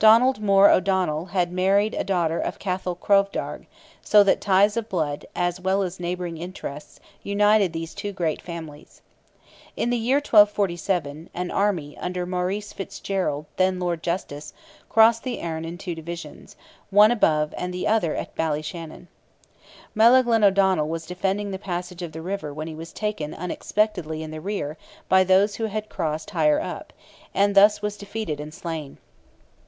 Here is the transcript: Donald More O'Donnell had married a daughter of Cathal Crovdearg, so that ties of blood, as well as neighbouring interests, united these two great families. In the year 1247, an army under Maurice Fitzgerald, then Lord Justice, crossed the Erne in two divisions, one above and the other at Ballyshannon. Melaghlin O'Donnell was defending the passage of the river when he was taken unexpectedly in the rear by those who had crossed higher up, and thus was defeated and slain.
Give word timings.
Donald 0.00 0.40
More 0.42 0.68
O'Donnell 0.68 1.26
had 1.26 1.52
married 1.52 1.94
a 1.94 2.02
daughter 2.02 2.40
of 2.40 2.58
Cathal 2.58 2.96
Crovdearg, 2.96 3.68
so 4.02 4.24
that 4.24 4.40
ties 4.40 4.76
of 4.76 4.88
blood, 4.88 5.24
as 5.36 5.60
well 5.60 5.82
as 5.84 6.00
neighbouring 6.00 6.36
interests, 6.36 6.98
united 7.22 7.72
these 7.72 7.94
two 7.94 8.10
great 8.10 8.42
families. 8.42 9.02
In 9.76 9.90
the 9.90 9.96
year 9.96 10.16
1247, 10.16 11.30
an 11.32 11.50
army 11.52 11.96
under 11.98 12.26
Maurice 12.26 12.72
Fitzgerald, 12.72 13.46
then 13.56 13.78
Lord 13.78 14.02
Justice, 14.02 14.52
crossed 14.88 15.22
the 15.22 15.40
Erne 15.40 15.64
in 15.64 15.78
two 15.78 15.94
divisions, 15.94 16.56
one 16.90 17.12
above 17.12 17.54
and 17.56 17.72
the 17.72 17.86
other 17.86 18.16
at 18.16 18.34
Ballyshannon. 18.34 19.06
Melaghlin 19.94 20.42
O'Donnell 20.42 20.88
was 20.88 21.06
defending 21.06 21.52
the 21.52 21.56
passage 21.56 22.02
of 22.02 22.10
the 22.10 22.20
river 22.20 22.52
when 22.52 22.66
he 22.66 22.74
was 22.74 22.92
taken 22.92 23.32
unexpectedly 23.32 24.24
in 24.24 24.32
the 24.32 24.40
rear 24.40 24.76
by 25.08 25.22
those 25.22 25.54
who 25.54 25.66
had 25.66 25.88
crossed 25.88 26.30
higher 26.30 26.60
up, 26.60 26.92
and 27.32 27.54
thus 27.54 27.80
was 27.80 27.96
defeated 27.96 28.40
and 28.40 28.52
slain. 28.52 28.98